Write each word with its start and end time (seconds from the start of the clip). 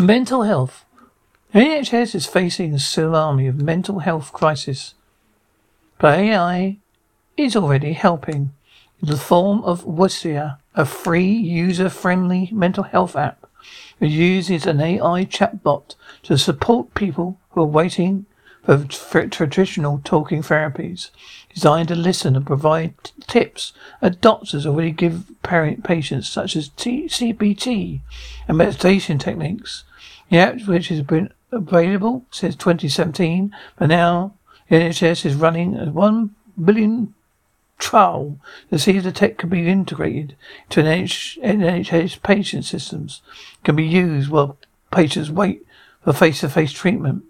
Mental 0.00 0.42
health. 0.42 0.84
NHS 1.54 2.16
is 2.16 2.26
facing 2.26 2.72
a 2.72 2.78
tsunami 2.78 3.48
of 3.48 3.60
mental 3.60 4.00
health 4.00 4.32
crisis. 4.32 4.94
But 5.98 6.18
AI 6.18 6.78
is 7.36 7.54
already 7.54 7.92
helping 7.92 8.52
in 9.00 9.08
the 9.08 9.16
form 9.16 9.62
of 9.62 9.84
Wistia, 9.84 10.58
a 10.74 10.84
free, 10.84 11.30
user-friendly 11.30 12.50
mental 12.52 12.82
health 12.82 13.14
app. 13.14 13.46
that 14.00 14.08
uses 14.08 14.66
an 14.66 14.80
AI 14.80 15.24
chatbot 15.26 15.94
to 16.24 16.36
support 16.36 16.94
people 16.94 17.38
who 17.50 17.62
are 17.62 17.66
waiting 17.66 18.26
for 18.64 19.26
traditional 19.26 20.00
talking 20.04 20.42
therapies 20.42 21.10
designed 21.52 21.88
to 21.88 21.94
listen 21.94 22.34
and 22.34 22.46
provide 22.46 22.94
tips 23.26 23.72
that 24.00 24.20
doctors 24.20 24.66
already 24.66 24.90
give 24.90 25.26
patients, 25.42 26.28
such 26.28 26.56
as 26.56 26.68
T- 26.70 27.06
CBT 27.06 28.00
and 28.48 28.58
meditation 28.58 29.18
techniques. 29.18 29.84
The 30.30 30.38
app, 30.38 30.62
which 30.62 30.88
has 30.88 31.02
been 31.02 31.30
available 31.52 32.24
since 32.30 32.56
2017, 32.56 33.54
but 33.76 33.86
now 33.86 34.34
NHS 34.70 35.26
is 35.26 35.34
running 35.34 35.78
a 35.78 35.90
one 35.90 36.34
billion 36.62 37.14
trial 37.78 38.38
to 38.70 38.78
see 38.78 38.96
if 38.96 39.04
the 39.04 39.12
tech 39.12 39.36
can 39.38 39.50
be 39.50 39.68
integrated 39.68 40.36
to 40.70 40.82
NHS 40.82 42.22
patient 42.22 42.64
systems, 42.64 43.20
can 43.62 43.76
be 43.76 43.84
used 43.84 44.30
while 44.30 44.56
patients 44.90 45.30
wait 45.30 45.66
for 46.02 46.12
face-to-face 46.12 46.72
treatment. 46.72 47.24